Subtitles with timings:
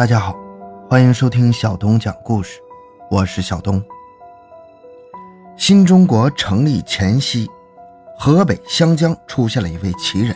[0.00, 0.34] 大家好，
[0.88, 2.58] 欢迎收听小东讲故事，
[3.10, 3.84] 我是小东。
[5.58, 7.46] 新中国成立前夕，
[8.18, 10.34] 河北湘江出现了一位奇人，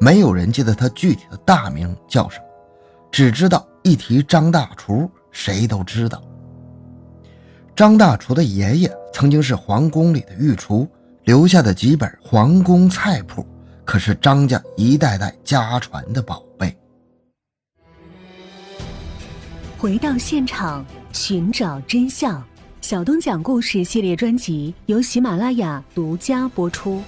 [0.00, 2.44] 没有人记得他具体的大名叫什么，
[3.12, 6.20] 只知道一提张大厨，谁都知道。
[7.76, 10.84] 张大厨的爷爷曾经是皇宫里的御厨，
[11.22, 13.46] 留下的几本皇宫菜谱，
[13.84, 16.76] 可是张家一代代家传的宝贝。
[19.78, 22.44] 回到现场，寻找真相。
[22.80, 27.00] 小东讲故事系列专辑由喜马拉雅独家播出。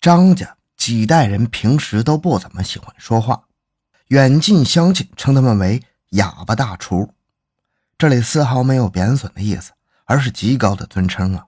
[0.00, 3.44] 张家几代人平时都不怎么喜欢说话，
[4.08, 7.14] 远近乡亲称他们为“哑巴大厨”，
[7.96, 9.70] 这里丝毫没有贬损的意思，
[10.04, 11.46] 而是极高的尊称啊。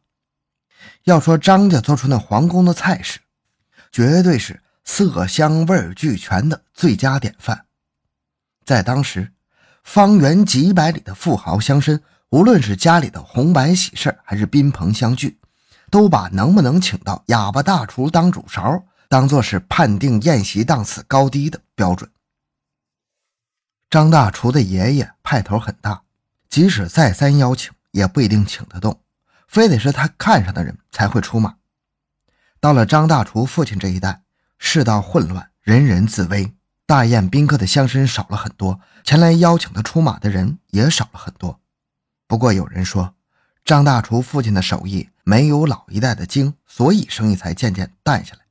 [1.02, 3.18] 要说张家做出那皇宫的菜式，
[3.90, 4.62] 绝对是。
[4.90, 7.66] 色香味俱全的最佳典范，
[8.64, 9.32] 在当时，
[9.84, 15.38] 方圆几百里的富豪乡绅，无论是家里的红白喜事还是宾朋相聚，
[15.92, 22.10] 都把能不能请到哑巴大厨当主勺，当做是判定宴席档次高低的标准。
[23.88, 26.02] 张大厨的爷爷派头很大，
[26.48, 29.00] 即使再三邀请，也不一定请得动，
[29.46, 31.54] 非得是他看上的人才会出马。
[32.58, 34.22] 到了张大厨父亲这一代。
[34.62, 36.54] 世道混乱，人人自危，
[36.86, 41.58] 大宴宾客的乡绅少了很多，前来邀请他出马的人也少了很多。
[42.28, 43.14] 不过有人说，
[43.64, 48.42] 张大厨父亲的手艺没有老一代的精，所以生意才渐渐淡下来。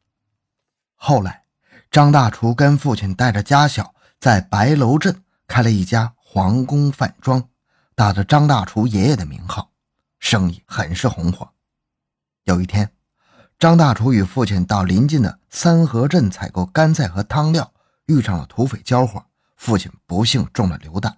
[0.96, 1.44] 后来，
[1.92, 7.48] 张大厨跟父亲带着家小，在白楼镇开了一家皇宫饭庄，
[7.94, 9.72] 打着张大厨爷爷的名号，
[10.20, 11.54] 生意很是红火。
[12.46, 12.92] 有一天。
[13.60, 17.74] 张大厨与父亲到邻近的三河镇采购干菜和汤料，
[18.06, 19.26] 遇上了土匪交火，
[19.58, 21.18] 父亲不幸中了流弹，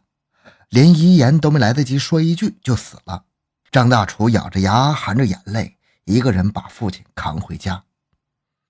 [0.70, 3.26] 连遗言都没来得及说一句就死了。
[3.70, 7.84] 张大厨咬着牙，含着眼泪，一个人把父亲扛回家。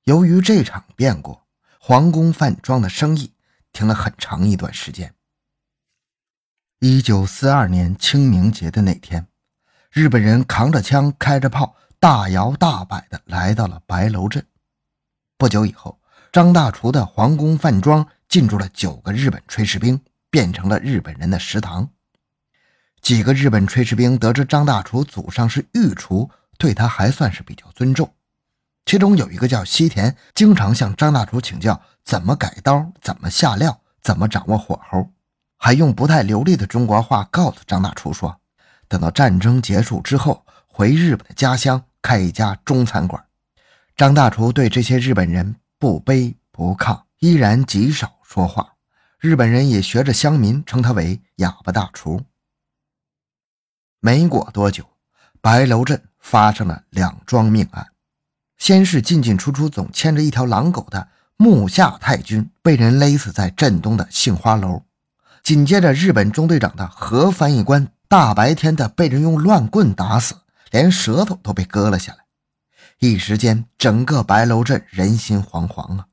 [0.04, 1.40] 由于这场变故，
[1.80, 3.32] 皇宫饭庄的生意
[3.72, 5.16] 停了很长一段时间。
[6.80, 9.28] 一九四二年清明节的那天，
[9.90, 11.78] 日本人扛着枪，开着炮。
[12.02, 14.44] 大摇大摆地来到了白楼镇。
[15.38, 16.00] 不久以后，
[16.32, 20.02] 张大厨的皇宫饭庄进驻了九个日本炊事兵，
[20.32, 21.88] 变成了日本人的食堂。
[23.02, 28.12] 几个日本炊事兵得知张大厨祖上是御厨，对他还算是比较尊重。
[28.84, 35.12] 其中有一个叫西田，经常向张大厨请教怎么改刀、怎么下料、怎么掌握火候，
[35.56, 38.42] 还用不太流利的中国话告诉张大厨说
[38.90, 43.24] ：“等到战争结束之后，回日本的家乡。”开一家中餐馆，
[43.96, 48.74] 张大厨对这些日本人不卑不亢，依然极少说话。
[49.20, 52.22] 日本人也学着乡民称他为“哑巴大厨”。
[54.02, 54.84] 没过多久，
[55.42, 57.92] 白楼镇发生了两桩命案：
[58.58, 61.08] 先是进进出出总牵着一条狼狗的
[61.38, 64.84] 木下太君被人勒死在镇东的杏花楼；
[65.44, 70.41] 紧接着，日本中队长的何翻译官大白天的被人用乱棍打死。
[70.72, 72.20] 连舌头都被割了下来，
[73.00, 76.08] 一时间，整个白楼镇人心惶惶啊！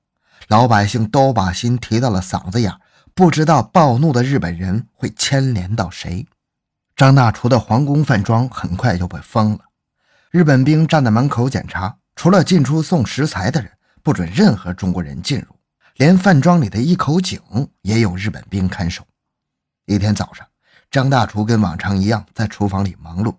[0.49, 2.73] 老百姓都把心提到了嗓子眼，
[3.15, 6.27] 不知道暴怒的日本人会牵连到谁。
[6.97, 9.61] 张大厨的皇宫饭庄很快就被封了，
[10.31, 13.71] 日本兵站在门口检查，除了进出送食材的人，
[14.03, 15.55] 不准任何中国人进入，
[15.97, 17.41] 连饭庄里的一口井
[17.83, 19.05] 也有日本兵看守。
[19.87, 20.45] 一天早上，
[20.91, 23.37] 张大厨跟往常一样在厨房里忙碌。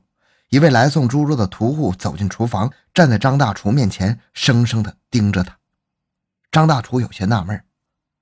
[0.49, 5.59] 一位来送猪肉的屠户走进厨房，站在张大厨面前，生生的盯着他。
[6.51, 7.63] 张大厨有些纳闷，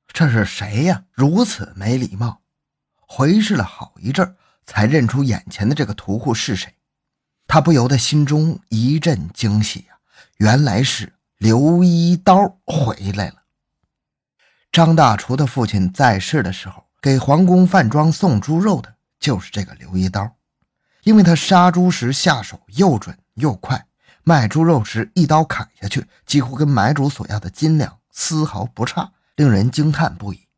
[0.07, 1.05] 这是谁呀？
[1.13, 2.41] 如此没礼貌。
[2.97, 6.75] 回视了好一阵，才认出眼前的这个屠户是谁。
[7.47, 9.97] 他不由得心中一阵惊喜呀，
[10.35, 13.43] 原来是刘一刀回来了。
[14.69, 20.36] 张大厨的父亲在世的时候，给皇宫饭庄送猪肉的就是这个刘一刀。
[21.07, 23.87] 因为他杀猪时下手又准又快，
[24.23, 30.49] 卖猪肉时一刀砍下去，几乎跟买主所要的斤两丝毫不差，令人惊叹不已。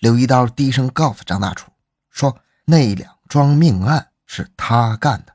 [0.00, 1.70] 刘一刀低声告诉张大厨
[2.10, 2.36] 说
[2.66, 5.32] ：“那两桩命案是他干的。”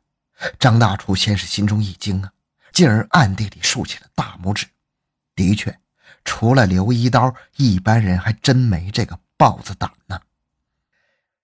[0.60, 2.30] 张大厨先是心中一惊啊，
[2.74, 4.68] 进而暗地里竖起了大拇指。
[5.34, 5.80] 的确，
[6.26, 10.20] 除了刘一刀，一般人还真没这个豹子胆呢。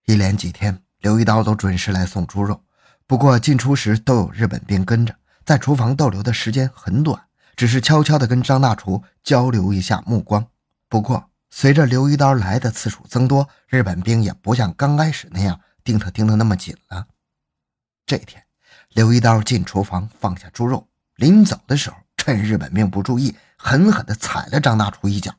[0.04, 2.62] 一连几天，刘一刀都准时来送猪肉。
[3.08, 5.16] 不过进出时都有日本兵跟着，
[5.46, 10.46] 在厨房逗留的时间很短，只是悄悄地跟张大厨交流一下目光。
[10.90, 17.08] 不过随着刘一刀来的次数增多，日本兵也不像刚开始那样盯他盯得那么紧了。
[18.06, 18.44] 这天，
[18.90, 25.34] 刘一刀进厨房放下猪肉，临走的时候，趁日本兵不注意，狠狠地踩了张大厨一脚，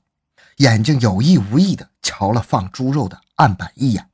[0.56, 4.08] 眼睛有意无意地瞧了放猪肉的案板一眼。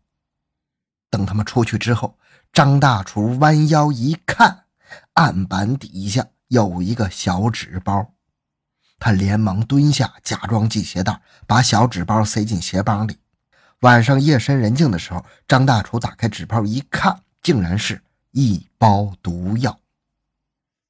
[1.08, 2.18] 等他们出去之后，
[2.54, 4.66] 张大厨弯腰一看，
[5.14, 8.14] 案板底下有一个小纸包。
[9.00, 13.18] 他连忙蹲下，假装系鞋带，把小纸包塞进鞋帮里。
[13.80, 19.80] 晚上夜深人静的时候，张大厨打开纸包一看，竟然是一包毒药。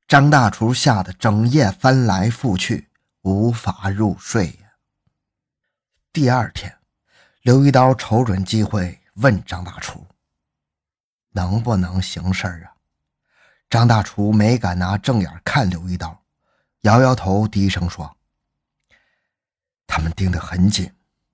[0.07, 2.91] 张大厨吓得整夜翻来覆去，
[3.23, 4.61] 无法入睡。
[6.13, 6.77] 第二天，
[7.41, 10.07] 刘一刀瞅准机会问张大厨
[11.35, 12.73] ：“能不能行事啊？”
[13.69, 16.23] 张大厨没敢拿正眼看刘一刀。
[16.83, 18.17] 摇摇头，低声说
[19.87, 20.93] ：“他们盯得很紧，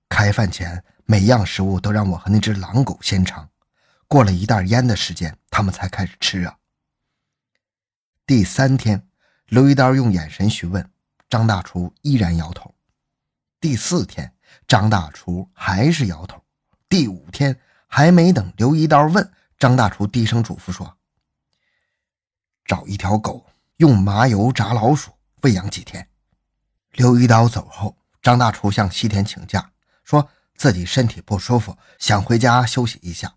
[0.09, 3.49] 开饭前每样食物都让我和那只狼狗先尝。
[4.07, 6.57] 过了一袋烟的时间，他们才开始吃啊。”
[8.25, 9.07] 第三天，
[9.47, 10.89] 刘一刀用眼神询问
[11.29, 12.73] 张大厨，依然摇头。
[13.59, 14.33] 第四天，
[14.67, 16.41] 张大厨还是摇头。
[16.87, 19.31] 第五天，还没等刘一刀问，
[19.61, 20.97] 张大厨低声嘱咐说
[22.65, 23.45] ：“找一条狗，
[23.77, 25.11] 用麻油炸老鼠。”
[25.43, 26.09] 喂养几天，
[26.93, 29.69] 刘一刀走后，张大厨向西田请假，
[30.03, 33.35] 说自己身体不舒服，想回家休息一下。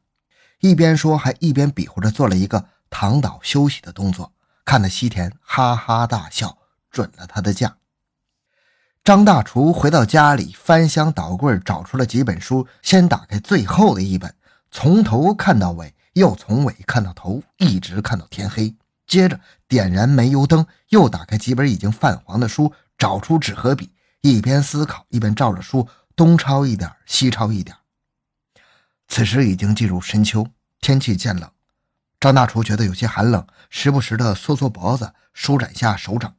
[0.60, 4.32] 一边说，还一边比划着做了一个躺倒休息的动作，
[4.64, 6.56] 看得西田哈哈大笑，
[6.90, 7.76] 准了他的假。
[9.02, 14.34] 张大厨回到家里，翻箱倒柜找出了几本书，先打开最后的一本，
[14.70, 18.74] 从头看到尾，又从尾看到头，一直看到天黑。
[19.06, 19.38] 接着
[19.68, 27.76] 点燃煤油灯，又打开几本已经泛黄的书，找出纸和笔，一边思考一边照着书东抄一点，西抄一点。
[29.06, 30.46] 此时已经进入深秋，
[30.80, 31.50] 天气渐冷，
[32.18, 36.34] 张大厨觉得有些寒冷，时不时的缩缩脖子，舒展下手掌。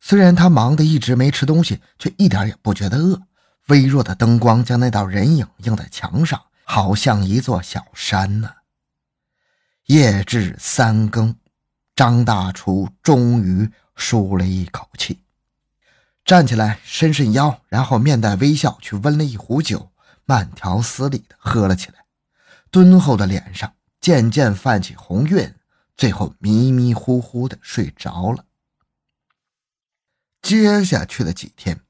[0.00, 3.20] 虽然他忙得一直没吃东西，却一点也不觉得饿。
[3.66, 8.50] 微弱的灯光将那道人影映在墙上，好像一座小山呢。
[9.90, 11.34] 夜至三更。
[11.96, 15.18] 张大厨终于舒了一口气，
[16.24, 19.90] 站起来伸伸腰，然后面带微笑去温了一壶酒，
[20.24, 22.04] 慢条斯理地喝了起来。
[22.70, 25.56] 敦厚的脸上渐渐泛起红晕，
[25.96, 28.44] 最后迷迷糊糊地睡着了。
[30.40, 31.80] 接下去的几天，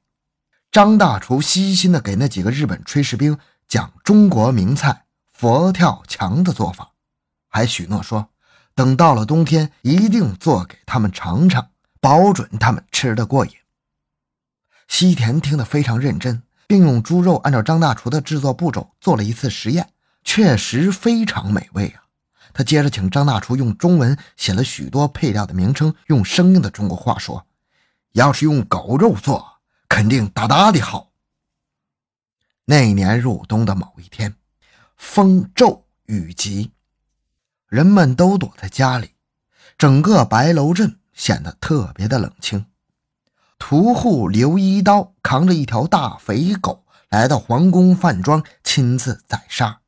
[0.71, 3.37] 张大厨细心地给那几个日本炊事兵
[3.67, 6.90] 讲中国名菜佛跳墙的做法，
[7.51, 8.29] 还许诺说。
[8.73, 11.69] 等到了冬天，一定做给他们尝尝，
[11.99, 13.51] 保准他们吃得过瘾。
[14.87, 19.91] 西田听得非常认真，并用猪肉按照张大厨的制作步骤做了一次实验，
[20.23, 22.03] 确实非常美味啊！
[22.53, 27.45] 他接着请张大厨用中文写了许多配料的名称，用生硬的中国话说
[28.13, 29.59] ：“要是用狗肉做，
[29.89, 31.11] 肯定大大的好。”
[32.65, 34.33] 那年入冬的某一天，
[34.95, 36.71] 风骤雨急。
[37.71, 39.15] 人们都躲在家里，
[39.77, 42.65] 整个白楼镇显得特别的冷清。
[43.57, 49.79] 屠户刘一刀扛着一条大肥狗来到皇宫饭庄，亲自宰杀。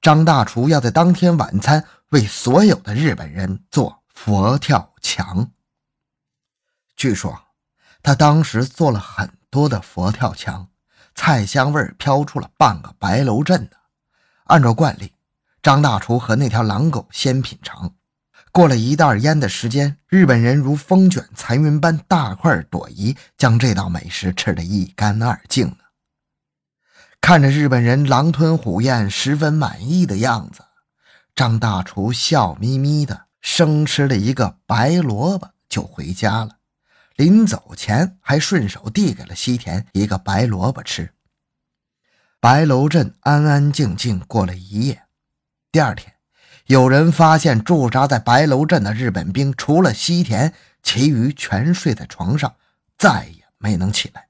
[0.00, 5.50] 张大厨要在当天晚餐为所有的日本人做佛跳墙。
[6.94, 7.36] 据说
[8.04, 10.68] 他当时做了很多的佛跳墙，
[11.16, 13.76] 菜香味飘出了半个白楼镇呢。
[14.44, 15.15] 按照惯例。
[15.66, 17.92] 张大厨和那条狼狗先品尝，
[18.52, 25.78] 过了一袋烟的时间，日本人如风卷残云般大快朵颐，将这道美食吃得一干二净呢。
[27.20, 30.60] 看着日本人狼吞虎咽、十分满意的样子，
[31.34, 36.58] 张大厨笑眯眯的生吃了一个白萝卜就回家了。
[37.16, 41.12] 临走前还顺手递给了西田一个白萝卜吃。
[42.38, 45.02] 白楼镇安安静静过了一夜。
[45.76, 46.10] 第二天，
[46.68, 52.56] 有人发现驻扎在白楼镇的日本兵，除了西田，其余全睡在床上，
[52.96, 54.28] 再也没能起来。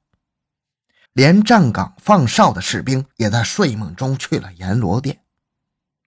[1.12, 5.21] 连站岗放哨的士兵也在睡梦中去了阎罗殿。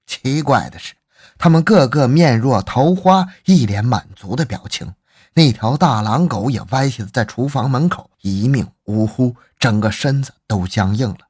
[0.06, 0.96] 奇怪的是，
[1.38, 4.94] 他们个个面若桃花，一脸满足的表情。
[5.36, 11.30] 那条大狼狗也歪斜在厨房门口，一命呜呼，整个身子都僵硬了。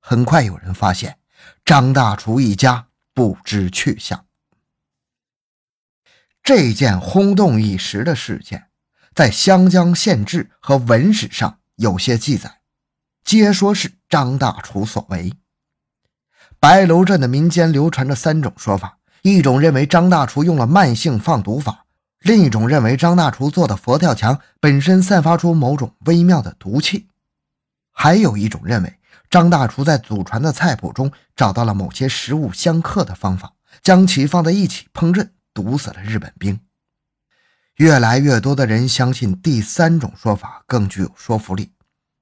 [0.00, 1.16] 很快，有人发现
[1.64, 2.88] 张大厨一家。
[3.14, 4.26] 不知去向。
[6.42, 8.68] 这件轰动一时的事件，
[9.14, 12.60] 在湘江县志和文史上有些记载，
[13.24, 15.32] 皆说是张大厨所为。
[16.58, 21.86] 白楼镇的民间流传着三种说法：一种认为张大厨用了慢性放毒法；
[22.20, 27.08] 另一种认为张大厨做的佛跳墙本身散发出某种微妙的毒气；
[27.92, 28.98] 还有一种认为
[29.32, 36.60] 张大厨在祖传的菜谱中找到了某些食物相克的方法，将其放在一起烹饪，毒死了日本兵。
[37.76, 41.72] 越来越多的人相信第三种说法更具有说服力，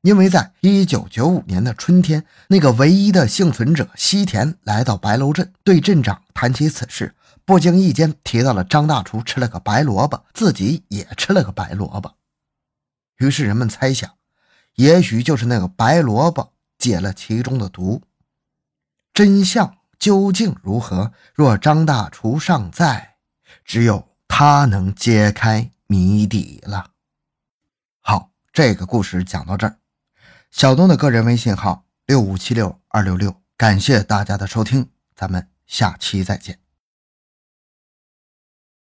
[0.02, 12.14] 因为在一九九五年的春天，那个唯一的幸存者西田来到白楼镇，对镇长谈起此事，不经意间提到了张大厨吃了个白萝卜，自己也吃了个白萝卜。
[13.18, 14.08] 于是人们猜想，
[14.76, 18.02] 也许就是那个白萝卜解了其中的毒。
[19.14, 21.12] 真相究竟如何？
[21.34, 23.14] 若张大厨尚在，
[23.64, 24.10] 只有。
[24.32, 26.92] 他能揭开谜底了。
[28.00, 29.76] 好，这个故事讲到这儿。
[30.50, 36.69] 小东的个人微信号六五七六二六六，感谢大家的收听，咱们下期再见。